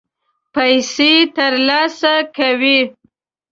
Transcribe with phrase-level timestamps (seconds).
[0.53, 2.79] پیسې ترلاسه کوي.